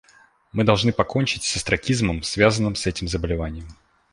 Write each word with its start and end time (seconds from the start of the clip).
Мы 0.51 0.63
должны 0.63 0.91
покончить 0.93 1.43
с 1.43 1.55
остракизмом, 1.57 2.23
связанным 2.23 2.73
с 2.73 2.87
этим 2.87 3.07
заболеванием. 3.07 3.67